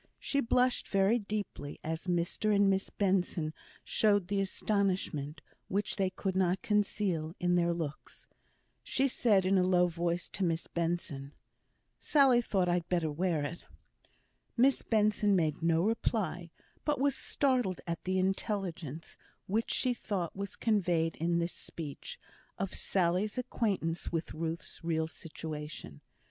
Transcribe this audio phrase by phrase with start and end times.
[0.17, 3.53] She blushed very deeply as Mr and Miss Benson
[3.83, 8.27] showed the astonishment, which they could not conceal, in their looks.
[8.81, 11.33] She said in a low voice to Miss Benson,
[11.99, 13.63] "Sally thought I had better wear it."
[14.57, 16.49] Miss Benson made no reply;
[16.83, 19.15] but was startled at the intelligence,
[19.45, 22.19] which she thought was conveyed in this speech,
[22.57, 26.01] of Sally's acquaintance with Ruth's real situation.